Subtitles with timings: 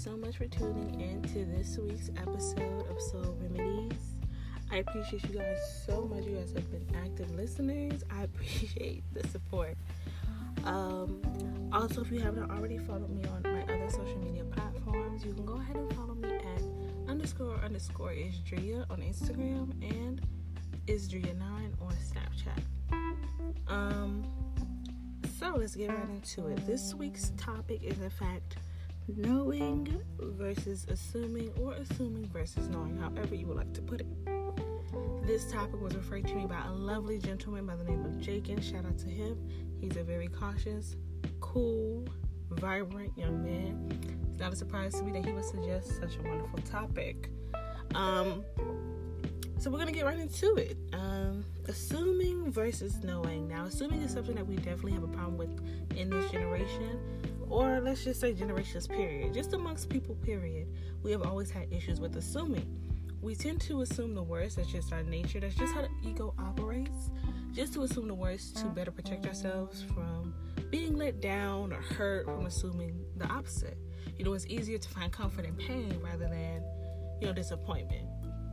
[0.00, 4.14] so much for tuning in to this week's episode of Soul Remedies.
[4.70, 6.24] I appreciate you guys so much.
[6.24, 8.02] You guys have been active listeners.
[8.08, 9.76] I appreciate the support.
[10.64, 11.20] Um,
[11.70, 15.44] also, if you haven't already followed me on my other social media platforms, you can
[15.44, 16.62] go ahead and follow me at
[17.06, 20.22] underscore underscore Isdria on Instagram and
[20.86, 21.42] Isdria9
[21.78, 22.62] on Snapchat.
[23.68, 24.24] Um,
[25.38, 26.66] so let's get right into it.
[26.66, 28.56] This week's topic is, in fact,
[29.16, 34.06] knowing versus assuming, or assuming versus knowing, however you would like to put it.
[35.26, 38.60] This topic was referred to me by a lovely gentleman by the name of Jakin.
[38.60, 39.38] Shout out to him.
[39.80, 40.96] He's a very cautious,
[41.40, 42.06] cool,
[42.50, 43.88] vibrant young man.
[44.30, 47.30] It's not a surprise to me that he would suggest such a wonderful topic.
[47.94, 48.44] Um,
[49.58, 50.78] so we're gonna get right into it.
[50.92, 53.46] Um, assuming versus knowing.
[53.46, 55.50] Now, assuming is something that we definitely have a problem with
[55.96, 56.98] in this generation,
[57.50, 58.86] or let's just say generations.
[58.86, 59.34] Period.
[59.34, 60.14] Just amongst people.
[60.16, 60.68] Period.
[61.02, 62.76] We have always had issues with assuming.
[63.20, 64.56] We tend to assume the worst.
[64.56, 65.40] That's just our nature.
[65.40, 67.10] That's just how the ego operates.
[67.52, 70.34] Just to assume the worst to better protect ourselves from
[70.70, 73.76] being let down or hurt from assuming the opposite.
[74.16, 76.62] You know, it's easier to find comfort in pain rather than,
[77.20, 78.06] you know, disappointment.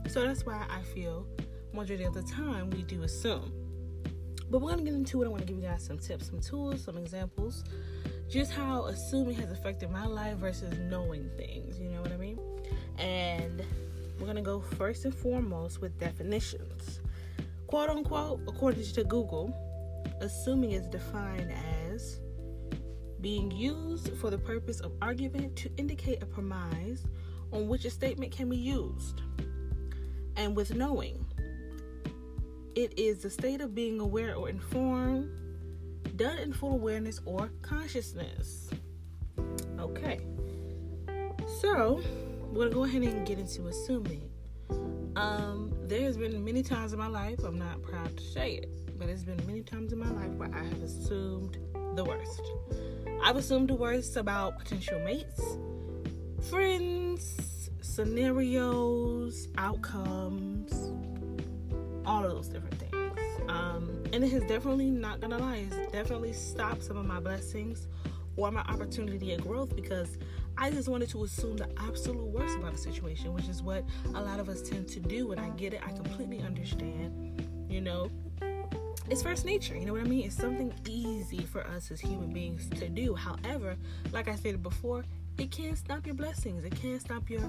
[0.08, 1.26] So that's why I feel
[1.72, 3.52] majority of the time we do assume.
[4.50, 5.26] But we're gonna get into it.
[5.26, 7.64] I want to give you guys some tips, some tools, some examples,
[8.28, 11.78] just how assuming has affected my life versus knowing things.
[11.78, 12.38] You know what I mean?
[12.98, 13.62] And
[14.18, 17.00] we're gonna go first and foremost with definitions.
[17.66, 19.54] Quote unquote, according to Google,
[20.20, 21.52] assuming is defined
[21.92, 22.20] as
[23.20, 27.04] being used for the purpose of argument to indicate a premise
[27.52, 29.22] on which a statement can be used.
[30.36, 31.24] And with knowing,
[32.74, 35.30] it is the state of being aware or informed,
[36.18, 38.68] done in full awareness or consciousness.
[39.78, 40.20] Okay,
[41.60, 42.02] so
[42.50, 44.28] we're gonna go ahead and get into assuming.
[45.14, 48.98] Um, there has been many times in my life, I'm not proud to say it,
[48.98, 51.56] but it's been many times in my life where I have assumed
[51.94, 52.42] the worst.
[53.22, 55.40] I've assumed the worst about potential mates,
[56.50, 60.72] friends, scenarios, outcomes,
[62.04, 62.87] all of those different things.
[64.12, 67.86] And it has definitely, not gonna lie, it's definitely stopped some of my blessings
[68.36, 70.16] or my opportunity at growth because
[70.56, 74.20] I just wanted to assume the absolute worst about a situation, which is what a
[74.20, 75.32] lot of us tend to do.
[75.32, 77.44] And I get it, I completely understand.
[77.68, 78.10] You know,
[79.10, 80.24] it's first nature, you know what I mean?
[80.24, 83.14] It's something easy for us as human beings to do.
[83.14, 83.76] However,
[84.12, 85.04] like I stated before,
[85.38, 87.48] it can't stop your blessings, it can't stop your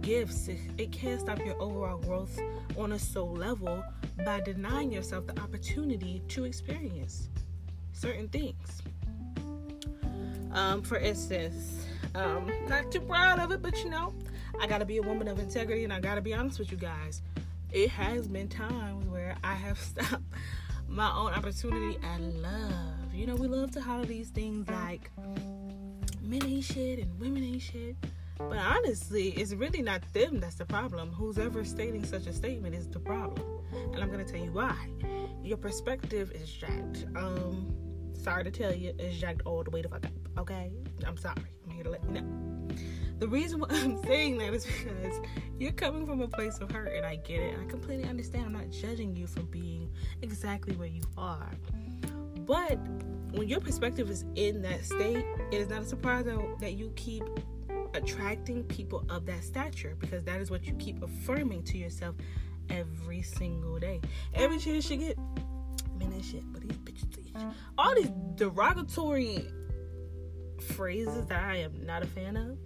[0.00, 2.38] gifts, it, it can't stop your overall growth
[2.78, 3.84] on a soul level
[4.24, 7.28] by denying yourself the opportunity to experience
[7.92, 8.82] certain things.
[10.52, 14.14] Um, for instance, um, not too proud of it, but you know,
[14.60, 17.20] I gotta be a woman of integrity and I gotta be honest with you guys.
[17.70, 20.22] It has been times where I have stopped
[20.88, 23.14] my own opportunity at love.
[23.14, 25.10] You know, we love to holler these things like
[26.26, 27.96] men ain't shit and women ain't shit.
[28.38, 31.10] But honestly, it's really not them that's the problem.
[31.12, 33.42] Who's ever stating such a statement is the problem.
[33.92, 34.76] And I'm gonna tell you why.
[35.42, 37.06] Your perspective is jacked.
[37.16, 37.74] Um,
[38.14, 40.12] sorry to tell you, it's jacked all the way to fuck up.
[40.38, 40.70] Okay?
[41.06, 41.36] I'm sorry.
[41.64, 42.66] I'm here to let you know.
[43.18, 45.20] The reason why I'm saying that is because
[45.58, 47.58] you're coming from a place of hurt, and I get it.
[47.58, 48.46] I completely understand.
[48.46, 51.50] I'm not judging you for being exactly where you are.
[52.40, 52.78] But
[53.36, 56.92] when your perspective is in that state, it is not a surprise though, that you
[56.96, 57.22] keep
[57.94, 62.14] attracting people of that stature because that is what you keep affirming to yourself
[62.70, 64.00] every single day.
[64.34, 65.18] Every chance you get,
[65.98, 69.46] man, that shit, but these bitches, all these derogatory
[70.74, 72.58] phrases that I am not a fan of.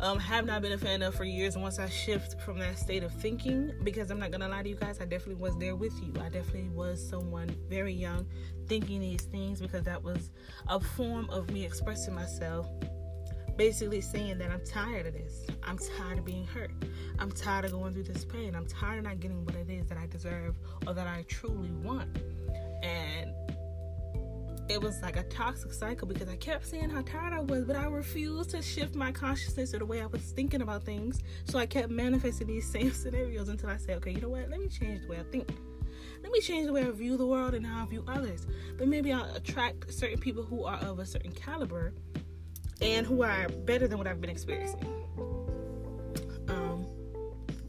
[0.00, 3.02] Um, have not been a fan of for years once I shift from that state
[3.02, 5.92] of thinking because I'm not gonna lie to you guys, I definitely was there with
[6.00, 6.12] you.
[6.22, 8.24] I definitely was someone very young
[8.68, 10.30] thinking these things because that was
[10.68, 12.68] a form of me expressing myself.
[13.56, 15.44] Basically saying that I'm tired of this.
[15.64, 16.70] I'm tired of being hurt.
[17.18, 18.54] I'm tired of going through this pain.
[18.54, 20.54] I'm tired of not getting what it is that I deserve
[20.86, 22.18] or that I truly want.
[22.84, 23.32] And
[24.68, 27.76] it was like a toxic cycle because I kept saying how tired I was, but
[27.76, 31.20] I refused to shift my consciousness or the way I was thinking about things.
[31.44, 34.48] So I kept manifesting these same scenarios until I said, okay, you know what?
[34.50, 35.48] Let me change the way I think.
[36.22, 38.46] Let me change the way I view the world and how I view others.
[38.76, 41.94] But maybe I'll attract certain people who are of a certain caliber
[42.80, 44.84] and who are better than what I've been experiencing.
[46.48, 46.86] Um,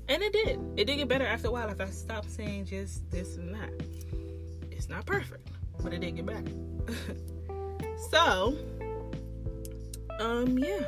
[0.07, 0.59] and it did.
[0.75, 3.69] It did get better after a while if I stopped saying just this and that.
[4.71, 5.47] It's not perfect,
[5.81, 6.51] but it did get better.
[8.11, 8.55] so,
[10.19, 10.85] um, yeah.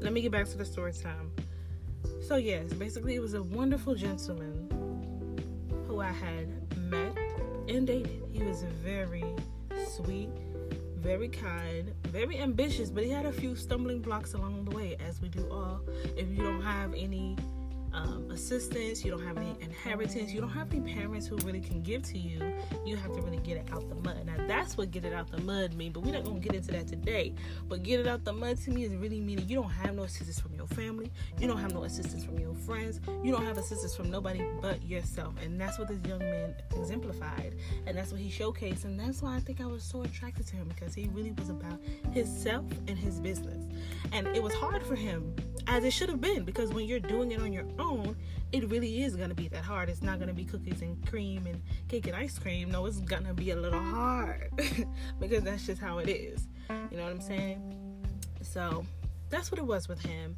[0.00, 1.30] let me get back to the story time.
[2.26, 4.68] So yes, basically it was a wonderful gentleman
[5.86, 7.16] who I had met
[7.68, 8.22] and dated.
[8.32, 9.24] He was very
[9.86, 10.30] sweet,
[10.96, 15.20] very kind, very ambitious, but he had a few stumbling blocks along the way, as
[15.20, 15.80] we do all.
[16.16, 17.36] If you don't have any
[17.94, 21.82] um, assistance, you don't have any inheritance, you don't have any parents who really can
[21.82, 22.40] give to you,
[22.84, 24.26] you have to really get it out the mud.
[24.26, 26.72] Now, that's what get it out the mud mean, but we're not to get into
[26.72, 27.34] that today.
[27.68, 30.02] But get it out the mud to me is really meaning you don't have no
[30.02, 33.58] assistance from your family, you don't have no assistance from your friends, you don't have
[33.58, 35.34] assistance from nobody but yourself.
[35.42, 37.54] And that's what this young man exemplified,
[37.86, 38.84] and that's what he showcased.
[38.84, 41.48] And that's why I think I was so attracted to him because he really was
[41.48, 41.80] about
[42.12, 43.64] himself and his business.
[44.12, 45.34] And it was hard for him
[45.66, 48.16] as it should have been because when you're doing it on your own,
[48.52, 49.88] it really is going to be that hard.
[49.88, 52.70] It's not going to be cookies and cream and cake and ice cream.
[52.70, 54.50] No, it's going to be a little hard
[55.20, 56.46] because that's just how it is.
[56.90, 58.06] You know what I'm saying?
[58.42, 58.84] So
[59.30, 60.36] that's what it was with him.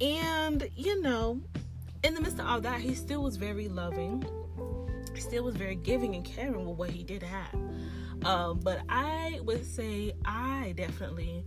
[0.00, 1.40] And, you know,
[2.02, 4.24] in the midst of all that, he still was very loving.
[5.16, 7.54] Still was very giving and caring with what he did have.
[8.24, 11.44] Um, but I would say I definitely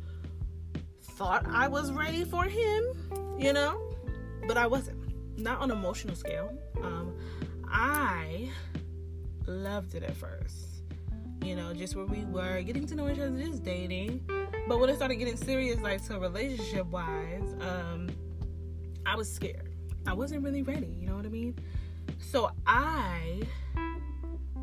[1.12, 2.84] thought I was ready for him,
[3.38, 3.80] you know,
[4.48, 4.98] but I wasn't.
[5.38, 6.56] Not on emotional scale.
[6.84, 7.16] Um,
[7.68, 8.50] I
[9.48, 10.84] loved it at first.
[11.44, 14.24] You know, just where we were, getting to know each other, just dating.
[14.68, 18.10] But when it started getting serious, like to relationship wise, um,
[19.06, 19.74] I was scared.
[20.06, 21.56] I wasn't really ready, you know what I mean?
[22.20, 23.42] So I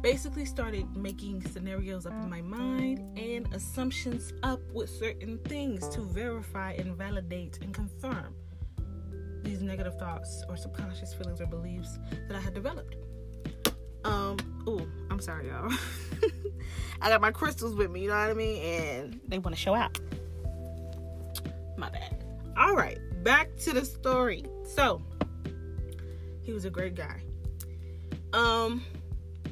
[0.00, 6.00] basically started making scenarios up in my mind and assumptions up with certain things to
[6.02, 8.34] verify and validate and confirm
[9.42, 11.98] these negative thoughts or subconscious feelings or beliefs
[12.28, 12.96] that I had developed.
[14.04, 14.36] Um,
[14.66, 15.72] oh, I'm sorry, y'all.
[17.00, 18.62] I got my crystals with me, you know what I mean?
[18.62, 19.98] And they want to show out.
[21.76, 22.24] My bad.
[22.56, 24.44] All right, back to the story.
[24.74, 25.02] So,
[26.42, 27.20] he was a great guy.
[28.32, 28.82] Um,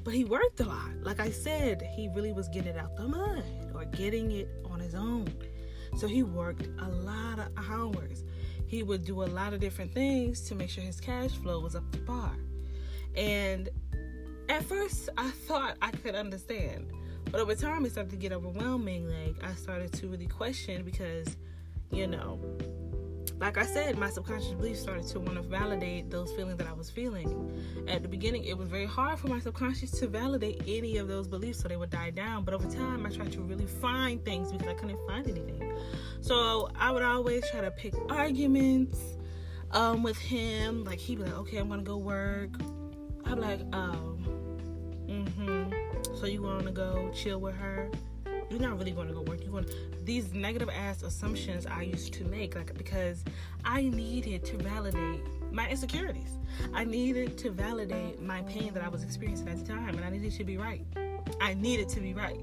[0.06, 0.92] but he worked a lot.
[1.02, 3.42] Like I said, he really was getting it out the mud
[3.74, 5.26] or getting it on his own.
[5.96, 8.22] So he worked a lot of hours.
[8.68, 11.74] He would do a lot of different things to make sure his cash flow was
[11.74, 12.36] up to par.
[13.16, 13.68] And
[14.48, 16.92] at first, I thought I could understand.
[17.32, 19.08] But over time, it started to get overwhelming.
[19.08, 21.36] Like, I started to really question because,
[21.90, 22.38] you know,
[23.38, 26.72] like I said, my subconscious beliefs started to want to validate those feelings that I
[26.72, 27.52] was feeling.
[27.86, 31.28] At the beginning, it was very hard for my subconscious to validate any of those
[31.28, 32.44] beliefs, so they would die down.
[32.44, 35.78] But over time, I tried to really find things because I couldn't find anything.
[36.22, 38.98] So I would always try to pick arguments
[39.72, 40.84] um, with him.
[40.84, 42.50] Like he'd be like, "Okay, I'm gonna go work."
[43.26, 44.16] I'd be like, "Oh,
[45.08, 47.90] mm-hmm." So you want to go chill with her?
[48.50, 49.42] You're not really going to go work.
[49.42, 49.66] You're going
[50.04, 53.24] these negative ass assumptions I used to make, like because
[53.64, 55.20] I needed to validate
[55.52, 56.38] my insecurities.
[56.72, 60.10] I needed to validate my pain that I was experiencing at the time, and I
[60.10, 60.84] needed to be right.
[61.40, 62.40] I needed to be right.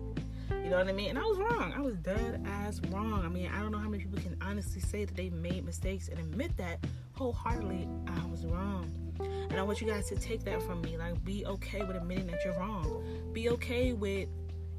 [0.63, 1.09] You know what I mean?
[1.09, 1.73] And I was wrong.
[1.75, 3.23] I was dead ass wrong.
[3.25, 6.07] I mean, I don't know how many people can honestly say that they made mistakes
[6.09, 6.79] and admit that
[7.13, 8.89] wholeheartedly I was wrong.
[9.19, 10.97] And I want you guys to take that from me.
[10.97, 13.03] Like, be okay with admitting that you're wrong.
[13.33, 14.29] Be okay with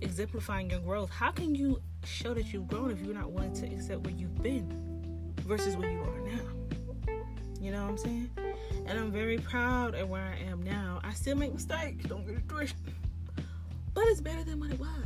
[0.04, 1.10] exemplifying your growth.
[1.10, 4.42] How can you show that you've grown if you're not willing to accept where you've
[4.42, 6.42] been versus where you are now?
[7.60, 8.30] You know what I'm saying?
[8.86, 11.00] And I'm very proud of where I am now.
[11.02, 12.94] I still make mistakes, don't get it twisted.
[13.94, 14.98] But it's better than what it was,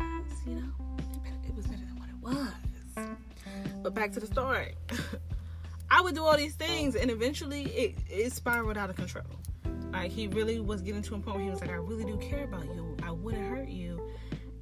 [0.47, 0.97] you know?
[1.47, 2.17] It was better than what it
[2.97, 3.09] was.
[3.83, 4.75] But back to the story.
[5.91, 9.25] I would do all these things and eventually it, it spiraled out of control.
[9.93, 12.17] Like he really was getting to a point where he was like, I really do
[12.19, 12.97] care about you.
[13.03, 13.98] I wouldn't hurt you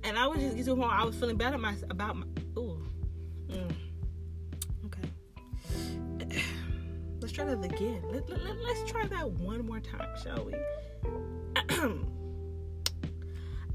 [0.06, 2.26] and I was just get to a point I was feeling bad my, about my.
[2.56, 2.80] Ooh.
[3.48, 3.74] Mm.
[4.86, 6.42] Okay.
[7.20, 8.02] Let's try that again.
[8.10, 10.54] Let, let, let, let's try that one more time, shall we?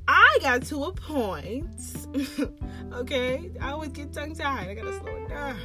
[0.07, 1.67] I got to a point.
[2.93, 4.69] okay, I always get tongue tied.
[4.69, 5.57] I gotta slow it down.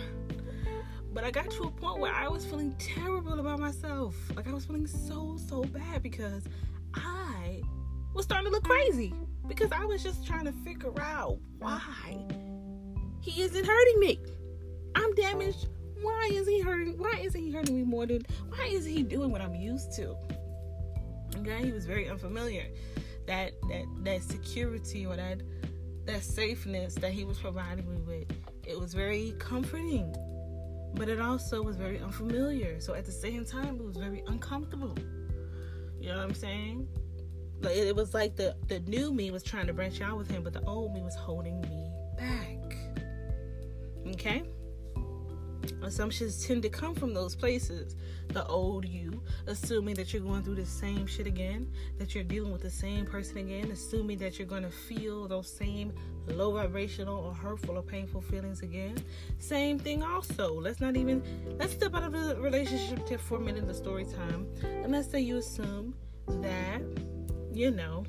[1.15, 4.17] But I got to a point where I was feeling terrible about myself.
[4.35, 6.43] Like I was feeling so so bad because
[6.95, 7.63] I
[8.15, 9.15] was starting to look crazy
[9.49, 11.81] because I was just trying to figure out why
[13.21, 14.21] he isn't hurting me.
[14.95, 15.69] I'm damaged.
[16.01, 16.99] Why is he hurting?
[16.99, 18.25] Why isn't he hurting me more than?
[18.49, 20.17] Why is he doing what I'm used to?
[21.39, 22.67] Okay, he was very unfamiliar.
[23.27, 25.43] That that that security or that
[26.05, 28.31] that safeness that he was providing me with,
[28.65, 30.15] it was very comforting,
[30.95, 32.81] but it also was very unfamiliar.
[32.81, 34.97] So at the same time, it was very uncomfortable.
[35.99, 36.89] You know what I'm saying?
[37.63, 40.53] It was like the the new me was trying to branch out with him, but
[40.53, 42.77] the old me was holding me back.
[44.09, 44.45] Okay.
[45.83, 47.97] Assumptions tend to come from those places.
[48.29, 52.53] The old you, assuming that you're going through the same shit again, that you're dealing
[52.53, 55.93] with the same person again, assuming that you're going to feel those same
[56.29, 58.97] low vibrational or hurtful or painful feelings again.
[59.39, 60.61] Same thing also.
[60.61, 61.23] Let's not even
[61.59, 64.47] let's step out of the relationship tip for a minute, the story time.
[64.63, 65.95] And let's say you assume
[66.27, 66.83] that,
[67.57, 68.05] you know,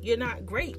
[0.00, 0.76] you're not great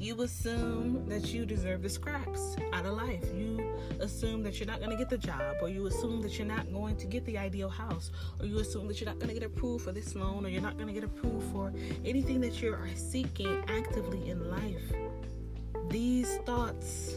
[0.00, 3.22] you assume that you deserve the scraps out of life.
[3.34, 6.48] You assume that you're not going to get the job, or you assume that you're
[6.48, 9.34] not going to get the ideal house, or you assume that you're not going to
[9.34, 11.70] get approved for this loan, or you're not going to get approved for
[12.06, 14.90] anything that you are seeking actively in life.
[15.90, 17.16] These thoughts,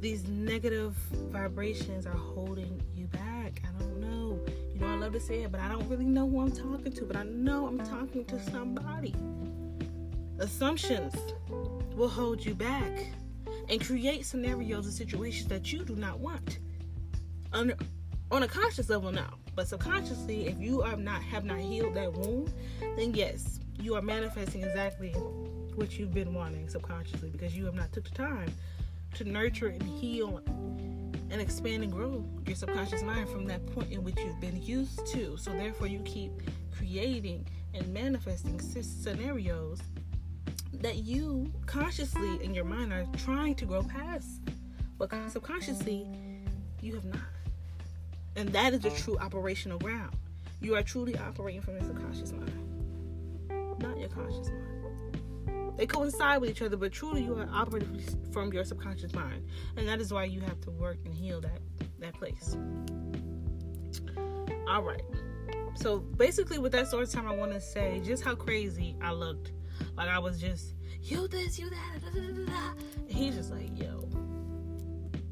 [0.00, 0.94] these negative
[1.32, 3.62] vibrations are holding you back.
[3.64, 3.89] I don't
[5.00, 7.22] love to say it, but I don't really know who I'm talking to, but I
[7.22, 9.14] know I'm talking to somebody.
[10.38, 11.14] Assumptions
[11.96, 13.06] will hold you back
[13.70, 16.58] and create scenarios and situations that you do not want.
[17.54, 17.72] On,
[18.30, 22.12] on a conscious level now, but subconsciously, if you are not have not healed that
[22.12, 22.52] wound,
[22.96, 25.12] then yes, you are manifesting exactly
[25.76, 28.52] what you've been wanting subconsciously because you have not took the time
[29.14, 30.42] to nurture and heal
[31.30, 35.06] and expand and grow your subconscious mind from that point in which you've been used
[35.12, 35.36] to.
[35.36, 36.32] So therefore, you keep
[36.76, 39.80] creating and manifesting scenarios
[40.74, 44.40] that you consciously in your mind are trying to grow past,
[44.98, 46.06] but subconsciously
[46.80, 47.20] you have not.
[48.36, 50.16] And that is the true operational ground.
[50.60, 54.69] You are truly operating from your subconscious mind, not your conscious mind.
[55.80, 59.46] They coincide with each other, but truly you are operating from your subconscious mind,
[59.78, 61.58] and that is why you have to work and heal that
[62.00, 62.54] that place.
[64.68, 65.02] All right.
[65.76, 69.52] So basically, with that story time, I want to say just how crazy I looked
[69.96, 72.72] like I was just, you this, you that, da, da, da,
[73.08, 74.06] and he's just like, yo,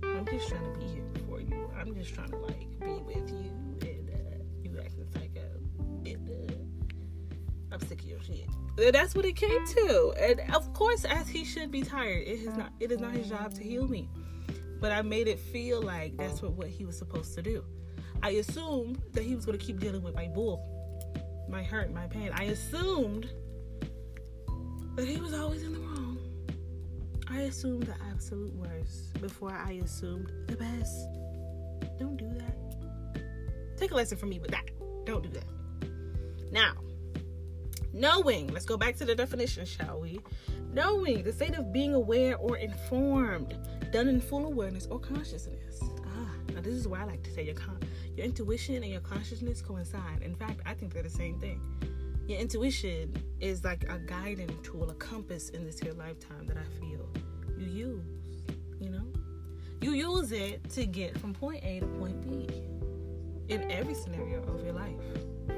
[0.03, 1.71] I'm just trying to be here for you.
[1.79, 3.53] I'm just trying to like be with you,
[7.81, 8.47] I'm sick of your shit.
[8.79, 12.41] And that's what it came to, and of course, as he should be tired, it
[12.41, 12.73] is not.
[12.79, 14.09] It is not his job to heal me,
[14.81, 17.65] but I made it feel like that's what what he was supposed to do.
[18.23, 20.63] I assumed that he was going to keep dealing with my bull,
[21.49, 22.31] my hurt, my pain.
[22.35, 23.29] I assumed
[24.95, 26.19] that he was always in the wrong.
[27.29, 31.09] I assumed the absolute worst before I assumed the best.
[31.99, 32.57] Don't do that.
[33.77, 34.71] Take a lesson from me with that.
[35.05, 35.45] Don't do that.
[36.51, 36.73] Now,
[37.93, 40.21] knowing, let's go back to the definition, shall we?
[40.73, 43.57] Knowing, the state of being aware or informed,
[43.93, 45.81] done in full awareness or consciousness.
[45.83, 47.81] Ah, now this is why I like to say your con-
[48.17, 50.23] your intuition and your consciousness coincide.
[50.23, 51.61] In fact, I think they're the same thing
[52.29, 56.79] your intuition is like a guiding tool, a compass in this here lifetime that I
[56.79, 57.09] feel
[57.57, 58.05] you use,
[58.79, 59.07] you know?
[59.81, 62.47] You use it to get from point A to point B
[63.49, 64.93] in every scenario of your life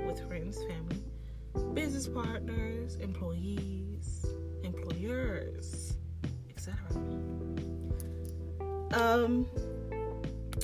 [0.07, 1.03] with friends, family,
[1.75, 4.27] business partners, employees,
[4.63, 5.97] employers,
[6.49, 6.77] etc.
[8.93, 9.47] Um,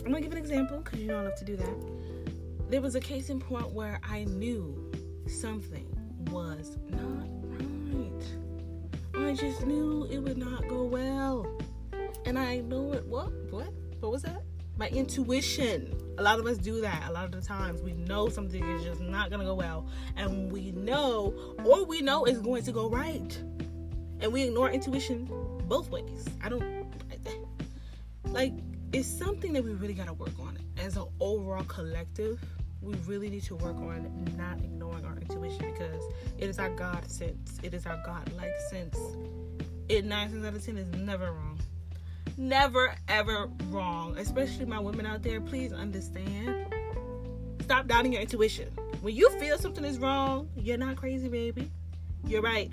[0.05, 2.71] I'm gonna give an example because you know I love to do that.
[2.71, 4.91] There was a case in point where I knew
[5.29, 5.87] something
[6.31, 8.25] was not right.
[9.15, 11.47] I just knew it would not go well.
[12.25, 13.07] And I knew it.
[13.07, 13.33] What?
[13.51, 13.73] What?
[14.01, 14.43] What was that?
[14.77, 15.96] My intuition.
[16.19, 17.05] A lot of us do that.
[17.09, 19.87] A lot of the times we know something is just not going to go well.
[20.17, 23.39] And we know, or we know it's going to go right.
[24.21, 25.29] And we ignore intuition
[25.69, 26.25] both ways.
[26.43, 26.87] I don't.
[28.25, 28.55] Like,
[28.93, 32.41] it's something that we really got to work on as an overall collective
[32.87, 36.03] we really need to work on not ignoring our intuition because
[36.39, 37.59] it is our God sense.
[37.63, 38.97] It is our God like sense.
[39.89, 41.59] It nine times out of ten is never wrong.
[42.37, 44.17] Never ever wrong.
[44.19, 46.67] Especially my women out there, please understand.
[47.63, 48.69] Stop doubting your intuition.
[49.01, 51.71] When you feel something is wrong, you're not crazy, baby.
[52.27, 52.71] You're right.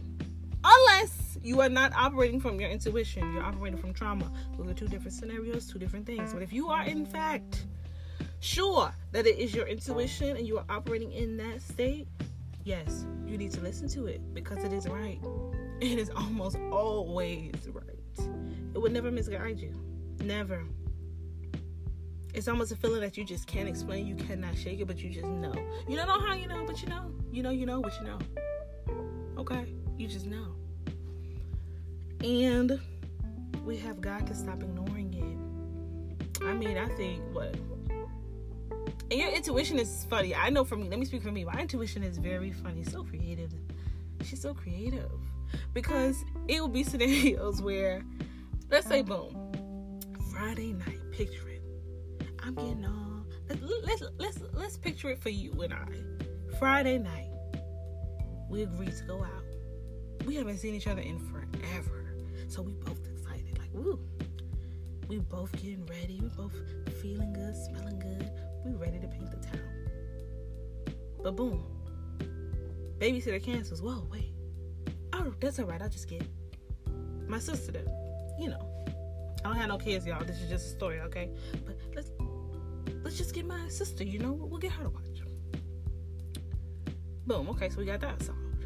[0.64, 4.32] Unless you are not operating from your intuition, you're operating from trauma.
[4.58, 6.34] Those are two different scenarios, two different things.
[6.34, 7.66] But if you are, in fact,
[8.40, 12.08] sure that it is your intuition and you are operating in that state,
[12.64, 15.20] yes, you need to listen to it because it is right.
[15.82, 17.93] It is almost always right.
[18.74, 19.74] It would never misguide you.
[20.24, 20.64] Never.
[22.34, 24.08] It's almost a feeling that you just can't explain.
[24.08, 25.54] You cannot shake it, but you just know.
[25.88, 27.12] You don't know how you know, but you know.
[27.32, 28.20] You know, you know, but you know.
[29.38, 29.74] Okay?
[29.98, 30.56] You just know.
[32.24, 32.80] And
[33.64, 36.44] we have got to stop ignoring it.
[36.44, 37.56] I mean, I think, what?
[39.12, 40.34] And your intuition is funny.
[40.34, 41.46] I know for me, let me speak for me.
[41.46, 43.52] My intuition is very funny, so creative.
[44.24, 45.12] She's so creative.
[45.74, 48.04] Because it will be scenarios where,
[48.74, 50.02] let's say, boom,
[50.32, 51.62] Friday night, picture it.
[52.40, 53.24] I'm getting all.
[53.84, 55.86] Let's let's let's, picture it for you and I.
[56.58, 57.30] Friday night,
[58.50, 59.44] we agreed to go out.
[60.26, 62.16] We haven't seen each other in forever,
[62.48, 63.60] so we both excited.
[63.60, 64.00] Like, woo.
[65.08, 66.20] We both getting ready.
[66.20, 66.56] We both
[67.00, 68.32] feeling good, smelling good.
[68.66, 70.96] We ready to paint the town.
[71.22, 71.64] But boom,
[72.98, 73.84] babysitter cancels.
[73.84, 74.34] Whoa, wait.
[75.14, 75.80] Oh, that's all right.
[75.80, 76.24] I'll just get
[77.28, 78.03] my sister to,
[78.44, 78.68] you know.
[79.44, 80.24] I don't have no kids, y'all.
[80.24, 81.30] This is just a story, okay?
[81.66, 82.12] But let's
[83.04, 84.34] let's just get my sister, you know?
[84.34, 85.04] We'll get her to watch.
[87.26, 88.66] Boom, okay, so we got that solved.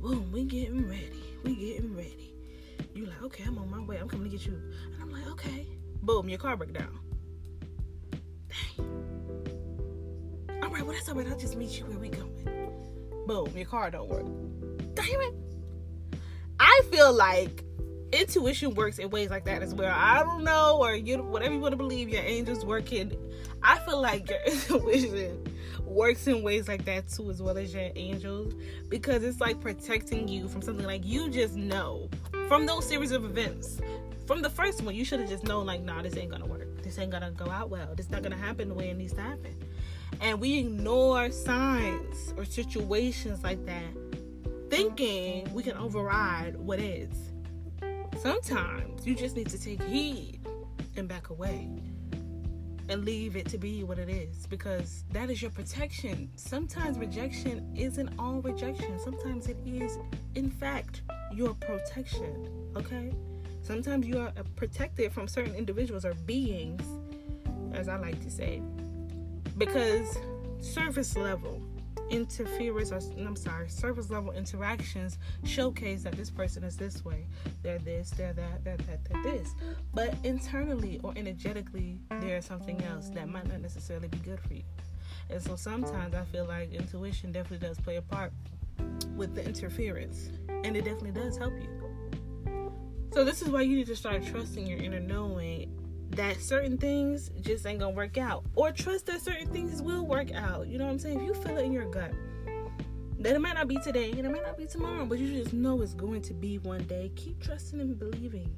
[0.00, 1.24] Boom, we getting ready.
[1.42, 2.34] We getting ready.
[2.94, 3.96] You like, okay, I'm on my way.
[3.96, 4.54] I'm coming to get you.
[4.54, 5.66] And I'm like, okay.
[6.02, 7.00] Boom, your car broke down.
[8.48, 8.86] Dang.
[10.62, 11.26] All right, well that's all right.
[11.26, 12.70] I'll just meet you where we going.
[13.26, 14.26] Boom, your car don't work.
[14.94, 15.34] Damn it.
[16.60, 17.64] I feel like
[18.12, 19.92] intuition works in ways like that as well.
[19.94, 23.16] I don't know, or you whatever you want to believe, your angels working.
[23.62, 25.44] I feel like your intuition
[25.84, 28.54] works in ways like that too, as well as your angels,
[28.88, 32.08] because it's like protecting you from something like you just know
[32.48, 33.80] from those series of events.
[34.26, 36.82] From the first one, you should have just known, like, nah, this ain't gonna work.
[36.82, 37.94] This ain't gonna go out well.
[37.96, 39.54] This not gonna happen the way it needs to happen.
[40.20, 43.92] And we ignore signs or situations like that,
[44.70, 47.31] thinking we can override what is.
[48.22, 50.38] Sometimes you just need to take heed
[50.96, 51.68] and back away
[52.88, 56.30] and leave it to be what it is because that is your protection.
[56.36, 59.98] Sometimes rejection isn't all rejection, sometimes it is,
[60.36, 61.02] in fact,
[61.34, 62.48] your protection.
[62.76, 63.12] Okay?
[63.62, 66.84] Sometimes you are uh, protected from certain individuals or beings,
[67.74, 68.62] as I like to say,
[69.58, 70.16] because
[70.60, 71.60] surface level
[72.12, 77.26] interference or I'm sorry, surface level interactions showcase that this person is this way.
[77.62, 79.54] They're this, they're that, they're that, they're this.
[79.92, 84.62] But internally or energetically, there's something else that might not necessarily be good for you.
[85.30, 88.32] And so sometimes I feel like intuition definitely does play a part
[89.16, 90.30] with the interference.
[90.48, 91.68] And it definitely does help you.
[93.12, 95.70] So this is why you need to start trusting your inner knowing
[96.12, 100.32] that certain things just ain't gonna work out, or trust that certain things will work
[100.32, 100.68] out.
[100.68, 101.20] You know what I'm saying?
[101.20, 102.12] If you feel it in your gut,
[103.18, 105.52] that it might not be today and it might not be tomorrow, but you just
[105.52, 107.10] know it's going to be one day.
[107.16, 108.54] Keep trusting and believing,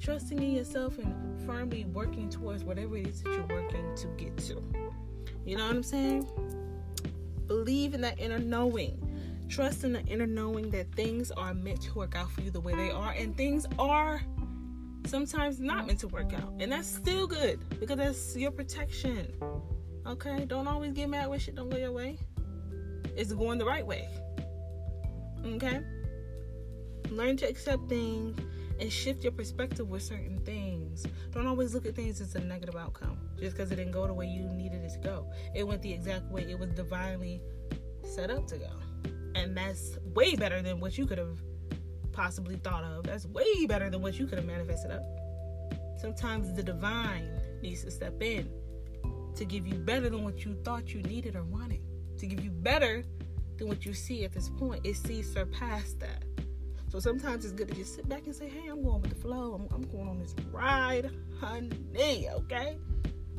[0.00, 4.36] trusting in yourself, and firmly working towards whatever it is that you're working to get
[4.38, 4.62] to.
[5.44, 6.26] You know what I'm saying?
[7.46, 9.00] Believe in that inner knowing.
[9.48, 12.60] Trust in the inner knowing that things are meant to work out for you the
[12.60, 14.22] way they are, and things are
[15.06, 16.54] sometimes not meant to work out.
[16.60, 19.32] And that's still good because that's your protection.
[20.06, 20.44] Okay?
[20.44, 22.18] Don't always get mad when shit don't go your way.
[23.16, 24.08] It's going the right way.
[25.46, 25.80] Okay?
[27.10, 28.38] Learn to accept things
[28.80, 31.06] and shift your perspective with certain things.
[31.32, 34.12] Don't always look at things as a negative outcome just because it didn't go the
[34.12, 35.30] way you needed it to go.
[35.54, 37.40] It went the exact way it was divinely
[38.02, 38.70] set up to go.
[39.34, 41.38] And that's way better than what you could have
[42.14, 43.04] possibly thought of.
[43.04, 45.02] That's way better than what you could have manifested up.
[45.98, 47.28] Sometimes the divine
[47.60, 48.48] needs to step in
[49.36, 51.80] to give you better than what you thought you needed or wanted,
[52.18, 53.04] to give you better
[53.58, 54.80] than what you see at this point.
[54.84, 56.24] It sees surpass that.
[56.88, 59.20] So sometimes it's good to just sit back and say, hey, I'm going with the
[59.20, 59.54] flow.
[59.54, 62.78] I'm, I'm going on this ride, honey, okay?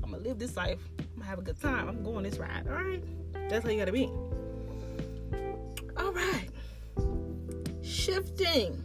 [0.04, 0.80] I'm gonna live this life.
[1.00, 1.88] I'm gonna have a good time.
[1.88, 3.02] I'm going this ride, all right?
[3.50, 4.08] That's how you gotta be.
[5.98, 6.50] All right
[8.06, 8.84] shifting.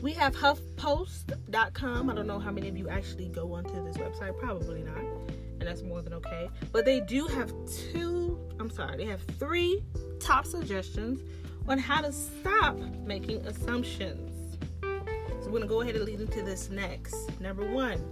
[0.00, 2.08] We have HuffPost.com.
[2.08, 4.38] I don't know how many of you actually go onto this website.
[4.38, 4.96] Probably not.
[4.96, 6.48] And that's more than okay.
[6.72, 7.52] But they do have
[7.92, 9.82] two, I'm sorry, they have three
[10.20, 11.20] top suggestions
[11.66, 14.56] on how to stop making assumptions.
[14.80, 17.14] So we're going to go ahead and lead into this next.
[17.40, 18.02] Number one,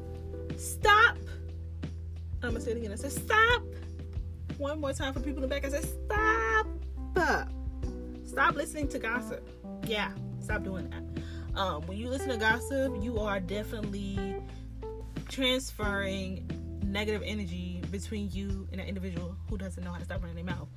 [0.56, 1.16] stop.
[2.42, 2.92] I'm going to say it again.
[2.92, 3.62] I said stop.
[4.58, 5.64] One more time for people in the back.
[5.64, 6.45] I said stop.
[8.36, 9.48] Stop listening to gossip.
[9.86, 10.10] Yeah,
[10.42, 11.58] stop doing that.
[11.58, 14.36] Um, when you listen to gossip, you are definitely
[15.30, 16.46] transferring
[16.84, 20.44] negative energy between you and an individual who doesn't know how to stop running their
[20.44, 20.68] mouth.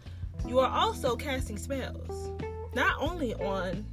[0.48, 2.32] You are also casting spells,
[2.74, 3.86] not only on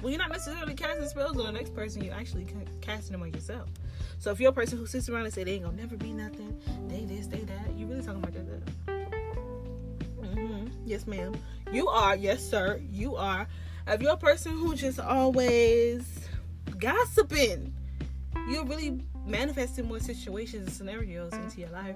[0.00, 2.46] well, you're not necessarily casting spells on the next person, you're actually
[2.80, 3.68] casting them on yourself.
[4.18, 6.14] So if you're a person who sits around and say they ain't gonna never be
[6.14, 8.99] nothing, they this, they that, you really talking about yourself.
[10.90, 11.36] Yes, ma'am.
[11.70, 13.46] You are, yes, sir, you are.
[13.86, 16.02] If you're a person who just always
[16.78, 17.72] gossiping,
[18.48, 21.94] you're really manifesting more situations and scenarios into your life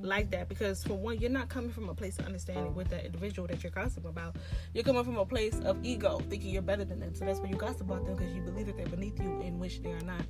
[0.00, 3.04] like that because for one you're not coming from a place of understanding with that
[3.04, 4.34] individual that you're gossiping about
[4.74, 7.48] you're coming from a place of ego thinking you're better than them so that's why
[7.48, 10.00] you gossip about them because you believe that they're beneath you in which they are
[10.00, 10.26] not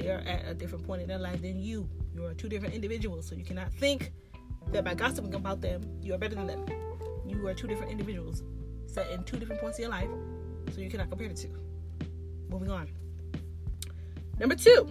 [0.00, 1.88] They are at a different point in their life than you.
[2.14, 4.12] You are two different individuals, so you cannot think
[4.72, 6.66] that by gossiping about them, you are better than them.
[7.26, 8.42] You are two different individuals
[8.86, 10.08] set in two different points of your life,
[10.72, 11.50] so you cannot compare the two.
[12.48, 12.88] Moving on.
[14.38, 14.88] Number two,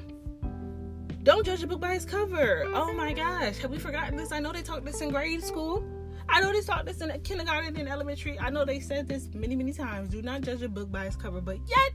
[1.23, 2.63] don't judge a book by its cover.
[2.67, 4.31] Oh my gosh, have we forgotten this?
[4.31, 5.83] I know they taught this in grade school.
[6.29, 8.39] I know they taught this in kindergarten and elementary.
[8.39, 10.09] I know they said this many, many times.
[10.09, 11.91] Do not judge a book by its cover, but yet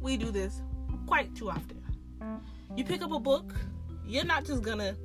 [0.00, 0.62] we do this
[1.06, 1.82] quite too often.
[2.76, 3.54] You pick up a book,
[4.06, 4.96] you're not just gonna.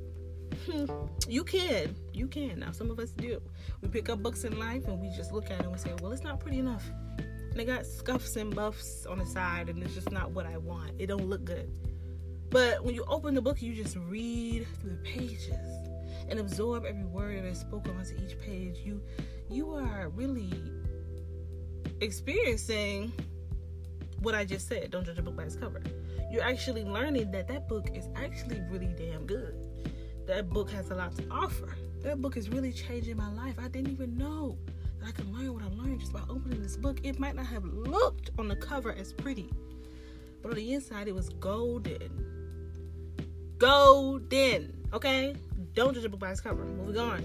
[0.66, 0.84] Hmm,
[1.28, 2.60] you can, you can.
[2.60, 3.40] Now some of us do.
[3.80, 5.92] We pick up books in life and we just look at it and we say,
[6.00, 9.82] "Well, it's not pretty enough." And they got scuffs and buffs on the side, and
[9.82, 10.92] it's just not what I want.
[10.98, 11.70] It don't look good.
[12.50, 15.50] But when you open the book, you just read through the pages
[16.28, 18.78] and absorb every word that is spoken onto each page.
[18.84, 19.02] You
[19.50, 20.52] you are really
[22.00, 23.12] experiencing
[24.20, 24.90] what I just said.
[24.90, 25.82] Don't judge a book by its cover.
[26.30, 29.54] You're actually learning that that book is actually really damn good.
[30.28, 31.74] That book has a lot to offer.
[32.02, 33.54] That book is really changing my life.
[33.58, 34.58] I didn't even know
[35.00, 37.00] that I could learn what I learned just by opening this book.
[37.02, 39.48] It might not have looked on the cover as pretty,
[40.42, 42.26] but on the inside it was golden.
[43.56, 44.76] Golden.
[44.92, 45.34] Okay?
[45.72, 46.62] Don't judge a book by its cover.
[46.62, 47.24] Moving on.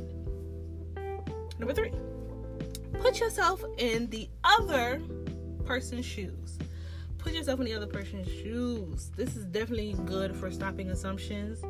[1.59, 1.91] Number three.
[3.01, 5.01] Put yourself in the other
[5.65, 6.57] person's shoes
[7.17, 9.09] put yourself in the other person's shoes.
[9.15, 11.63] This is definitely good for stopping assumptions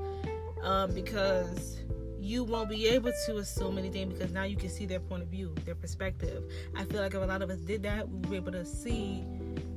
[0.64, 1.80] um, because
[2.20, 5.28] you won't be able to assume anything because now you can see their point of
[5.28, 6.44] view, their perspective.
[6.76, 8.66] I feel like if a lot of us did that, we would be able to
[8.66, 9.24] see,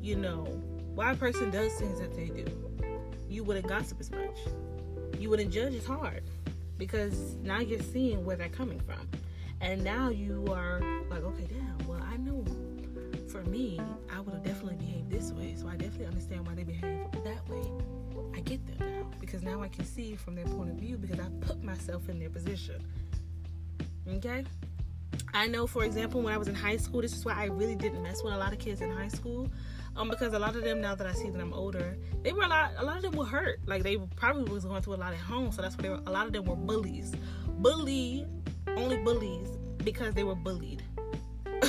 [0.00, 0.44] you know,
[0.94, 2.46] why a person does things that they do.
[3.28, 4.38] You wouldn't gossip as much.
[5.18, 6.22] You wouldn't judge as hard
[6.78, 9.08] because now you're seeing where they're coming from.
[9.60, 12.44] And now you are like, okay, damn, well, I know
[13.28, 13.80] for me,
[14.14, 15.54] I would have definitely behaved this way.
[15.56, 18.05] So I definitely understand why they behave that way.
[18.36, 21.18] I get them now because now I can see from their point of view because
[21.18, 22.84] I put myself in their position.
[24.08, 24.44] Okay?
[25.32, 27.74] I know, for example, when I was in high school, this is why I really
[27.74, 29.50] didn't mess with a lot of kids in high school.
[29.96, 32.42] Um, because a lot of them, now that I see that I'm older, they were
[32.42, 32.72] a lot.
[32.76, 33.60] A lot of them were hurt.
[33.66, 36.02] Like they probably was going through a lot at home, so that's why they were.
[36.06, 37.12] A lot of them were bullies.
[37.60, 38.26] Bully,
[38.76, 40.82] only bullies because they were bullied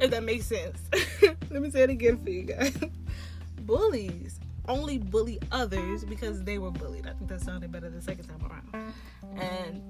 [0.00, 0.78] if that makes sense.
[1.50, 2.76] Let me say it again for you guys.
[3.62, 7.06] Bullies only bully others because they were bullied.
[7.06, 8.92] I think that sounded better the second time around.
[9.36, 9.82] And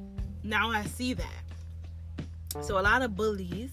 [0.43, 2.63] now I see that.
[2.63, 3.71] So a lot of bullies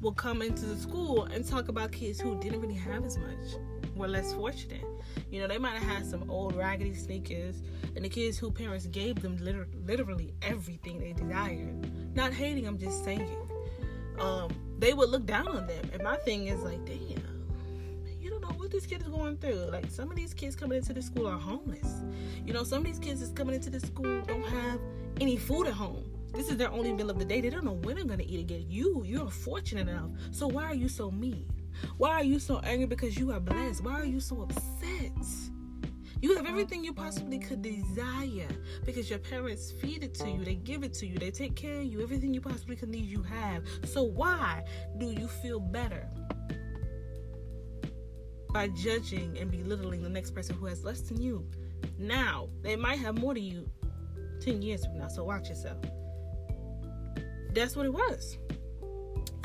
[0.00, 3.56] will come into the school and talk about kids who didn't really have as much,
[3.94, 4.84] were less fortunate.
[5.30, 7.62] You know, they might have had some old raggedy sneakers,
[7.94, 12.14] and the kids who parents gave them liter- literally everything they desired.
[12.14, 13.28] Not hating, I'm just saying.
[14.18, 15.90] Um, they would look down on them.
[15.92, 17.15] And my thing is like, damn,
[18.76, 19.70] you don't know what this kid is going through.
[19.70, 22.02] Like some of these kids coming into the school are homeless.
[22.44, 24.80] You know, some of these kids is coming into the school don't have
[25.20, 26.04] any food at home.
[26.34, 27.40] This is their only meal of the day.
[27.40, 28.66] They don't know when they're gonna eat again.
[28.68, 30.10] You, you're fortunate enough.
[30.30, 31.46] So why are you so mean?
[31.96, 33.82] Why are you so angry because you are blessed?
[33.82, 35.12] Why are you so upset?
[36.20, 38.48] You have everything you possibly could desire
[38.84, 41.78] because your parents feed it to you, they give it to you, they take care
[41.78, 42.02] of you.
[42.02, 43.64] Everything you possibly could need, you have.
[43.84, 44.64] So, why
[44.98, 46.08] do you feel better
[48.56, 51.46] by judging and belittling the next person who has less than you?
[51.98, 53.68] Now, they might have more than you
[54.40, 55.76] 10 years from now, so watch yourself.
[57.52, 58.38] That's what it was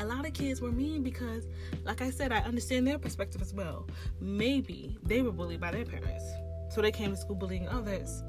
[0.00, 1.46] a lot of kids were mean because,
[1.84, 3.86] like I said, I understand their perspective as well.
[4.18, 6.24] Maybe they were bullied by their parents.
[6.70, 8.22] So they came to school bullying others.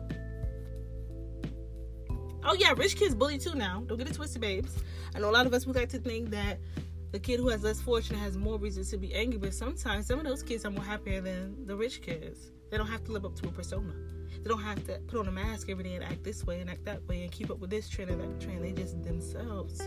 [2.43, 3.83] Oh yeah, rich kids bully too now.
[3.87, 4.75] Don't get it twisted, babes.
[5.15, 6.59] I know a lot of us would like to think that
[7.13, 10.17] the kid who has less fortune has more reason to be angry, but sometimes some
[10.17, 12.51] of those kids are more happier than the rich kids.
[12.71, 13.93] They don't have to live up to a persona.
[14.41, 16.71] They don't have to put on a mask every day and act this way and
[16.71, 18.63] act that way and keep up with this trend and that trend.
[18.63, 19.79] They just themselves.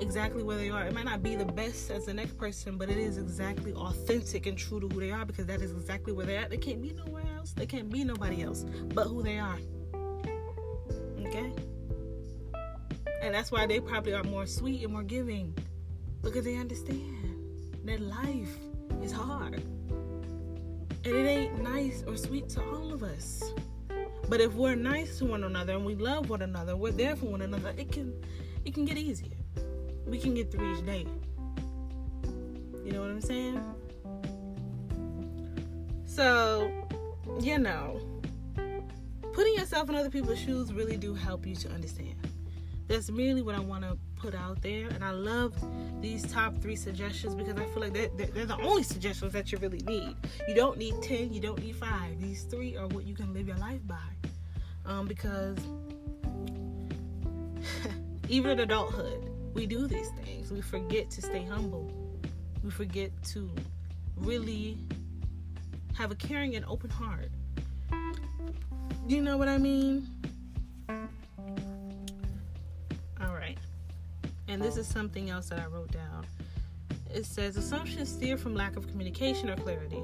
[0.00, 0.84] Exactly where they are.
[0.84, 4.44] It might not be the best as the next person, but it is exactly authentic
[4.44, 6.50] and true to who they are because that is exactly where they're at.
[6.50, 7.54] They can't be nowhere else.
[7.54, 9.58] They can't be nobody else but who they are.
[11.26, 11.54] Okay?
[13.22, 15.54] And that's why they probably are more sweet and more giving
[16.22, 17.34] because they understand
[17.84, 18.56] that life
[19.02, 19.54] is hard.
[19.54, 23.42] And it ain't nice or sweet to all of us.
[24.28, 27.26] But if we're nice to one another and we love one another, we're there for
[27.26, 28.12] one another, it can
[28.64, 29.36] it can get easier.
[30.06, 31.06] We can get through each day.
[32.84, 33.62] You know what I'm saying?
[36.04, 36.70] So,
[37.40, 38.00] you know,
[39.32, 42.16] putting yourself in other people's shoes really do help you to understand.
[42.88, 44.88] That's merely what I want to put out there.
[44.88, 45.54] And I love
[46.00, 49.58] these top three suggestions because I feel like they're, they're, the only suggestions that you
[49.58, 50.14] really need.
[50.48, 52.20] You don't need 10, you don't need five.
[52.20, 53.96] These three are what you can live your life by.
[54.86, 55.58] Um, because
[58.28, 60.52] even in adulthood, we do these things.
[60.52, 61.90] We forget to stay humble,
[62.62, 63.50] we forget to
[64.16, 64.78] really
[65.94, 67.30] have a caring and open heart.
[69.06, 70.06] You know what I mean?
[74.50, 76.26] And this is something else that I wrote down.
[77.14, 80.02] It says assumptions steer from lack of communication or clarity.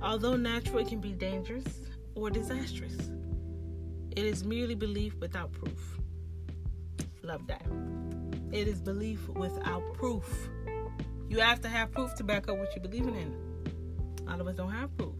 [0.00, 1.66] Although natural, it can be dangerous
[2.14, 2.96] or disastrous.
[4.12, 5.98] It is merely belief without proof.
[7.22, 7.66] Love that.
[8.50, 10.48] It is belief without proof.
[11.28, 14.26] You have to have proof to back up what you're believing in.
[14.26, 15.16] All of us don't have proof.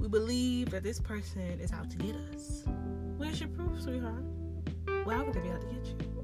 [0.00, 2.64] We believe that this person is out to get us.
[3.18, 4.24] Where's your proof, sweetheart?
[5.06, 6.15] Well, how could they be out to get you?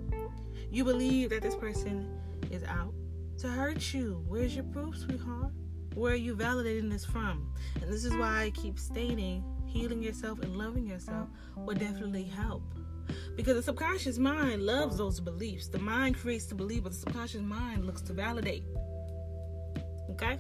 [0.73, 2.09] You believe that this person
[2.51, 2.95] is out
[3.41, 4.25] to hurt you.
[4.27, 5.53] Where's your proof, sweetheart?
[5.93, 7.53] Where are you validating this from?
[7.83, 12.63] And this is why I keep stating healing yourself and loving yourself will definitely help.
[13.37, 15.69] Because the subconscious mind loves those beliefs.
[15.69, 18.65] The mind creates the belief, but the subconscious mind looks to validate.
[20.13, 20.39] Okay?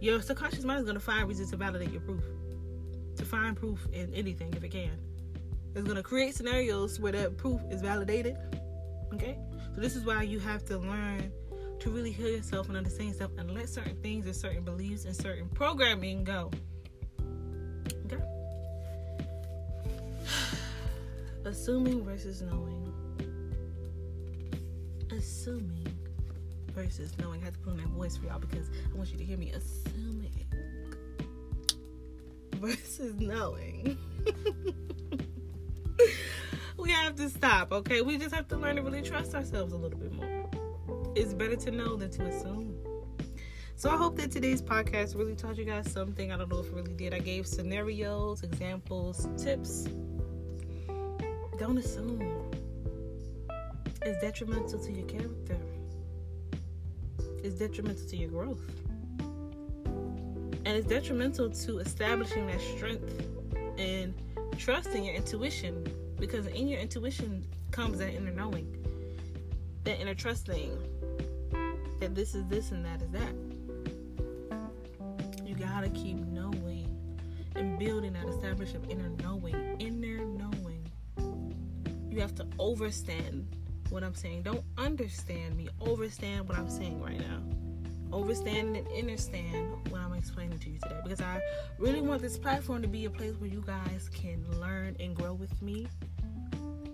[0.00, 2.24] Your subconscious mind is going to find reasons to validate your proof,
[3.14, 4.98] to find proof in anything if it can.
[5.76, 8.36] It's going to create scenarios where that proof is validated
[9.14, 9.38] Okay?
[9.74, 11.32] So this is why you have to learn
[11.80, 15.14] to really heal yourself and understand yourself and let certain things and certain beliefs and
[15.14, 16.50] certain programming go.
[18.06, 18.22] Okay?
[21.44, 22.92] Assuming versus knowing.
[25.10, 25.96] Assuming
[26.74, 27.42] versus knowing.
[27.42, 29.36] I have to put on that voice for y'all because I want you to hear
[29.36, 30.46] me assuming
[32.62, 33.98] versus knowing.
[36.82, 38.00] we have to stop, okay?
[38.00, 40.50] We just have to learn to really trust ourselves a little bit more.
[41.14, 42.76] It's better to know than to assume.
[43.76, 46.32] So I hope that today's podcast really taught you guys something.
[46.32, 47.14] I don't know if it really did.
[47.14, 49.86] I gave scenarios, examples, tips.
[51.58, 52.20] Don't assume.
[54.02, 55.56] It's detrimental to your character.
[57.44, 58.62] It's detrimental to your growth.
[60.64, 63.28] And it's detrimental to establishing that strength
[63.78, 64.14] and
[64.58, 65.86] trusting your intuition
[66.22, 68.76] because in your intuition comes that inner knowing,
[69.82, 70.78] that inner trusting
[71.98, 73.34] that this is this and that is that.
[75.44, 76.96] You gotta keep knowing
[77.56, 80.88] and building that establishment of inner knowing, inner knowing.
[82.08, 83.44] You have to overstand
[83.90, 84.42] what I'm saying.
[84.42, 85.70] Don't understand me.
[85.80, 87.42] Overstand what I'm saying right now.
[88.12, 91.00] Overstand and understand what I'm explaining to you today.
[91.02, 91.40] Because I
[91.80, 95.32] really want this platform to be a place where you guys can learn and grow
[95.32, 95.88] with me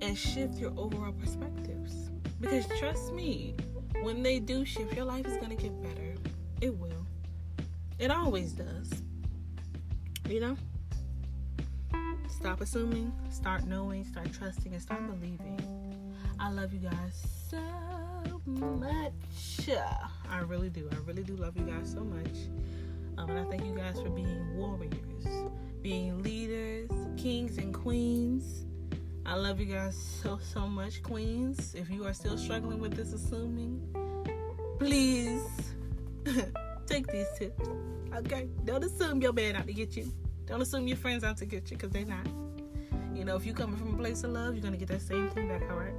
[0.00, 2.10] and shift your overall perspectives.
[2.40, 3.54] Because trust me,
[4.02, 6.14] when they do shift, your life is going to get better.
[6.60, 7.06] It will.
[7.98, 9.02] It always does.
[10.28, 10.56] You know?
[12.28, 16.14] Stop assuming, start knowing, start trusting, and start believing.
[16.38, 17.58] I love you guys so
[18.46, 19.12] much.
[20.30, 20.88] I really do.
[20.92, 22.36] I really do love you guys so much.
[23.16, 25.26] Um, and I thank you guys for being warriors,
[25.82, 28.67] being leaders, kings, and queens
[29.28, 31.74] I love you guys so, so much, Queens.
[31.74, 33.78] If you are still struggling with this assuming,
[34.78, 35.42] please
[36.86, 37.68] take these tips.
[38.16, 38.48] Okay?
[38.64, 40.10] Don't assume your man out to get you.
[40.46, 42.26] Don't assume your friends out to get you because they're not.
[43.14, 45.02] You know, if you're coming from a place of love, you're going to get that
[45.02, 45.92] same thing back, all right?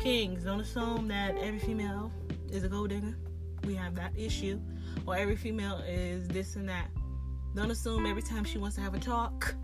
[0.00, 2.10] Kings, don't assume that every female
[2.50, 3.16] is a gold digger.
[3.64, 4.60] We have that issue.
[5.06, 6.88] Or every female is this and that.
[7.54, 9.54] Don't assume every time she wants to have a talk,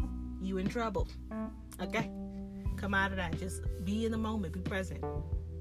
[0.41, 1.09] you in trouble.
[1.81, 2.09] Okay?
[2.83, 3.39] Come out of that.
[3.39, 5.03] Just be in the moment, be present.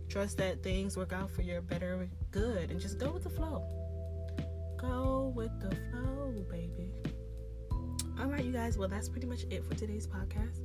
[0.10, 3.64] Trust that things work out for your better good and just go with the flow.
[4.78, 6.92] Go with the flow, baby.
[8.20, 8.78] All right, you guys.
[8.78, 10.62] Well, that's pretty much it for today's podcast.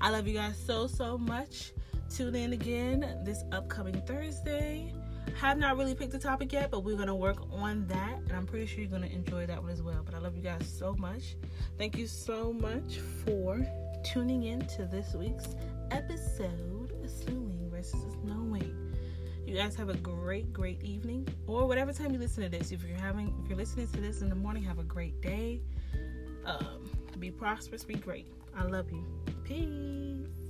[0.00, 1.72] I love you guys so, so much.
[2.14, 4.92] Tune in again this upcoming Thursday.
[5.36, 8.18] Have not really picked a topic yet, but we're going to work on that.
[8.18, 10.02] And I'm pretty sure you're going to enjoy that one as well.
[10.04, 11.36] But I love you guys so much.
[11.78, 13.64] Thank you so much for
[14.02, 15.54] tuning in to this week's
[15.90, 18.94] episode Assuming versus Knowing.
[19.46, 22.72] You guys have a great, great evening, or whatever time you listen to this.
[22.72, 25.62] If you're having, if you're listening to this in the morning, have a great day.
[26.44, 28.26] Um, be prosperous, be great.
[28.56, 29.04] I love you.
[29.44, 30.49] Peace.